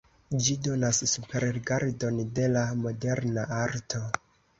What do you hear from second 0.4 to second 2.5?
Ĝi donas superrigardon de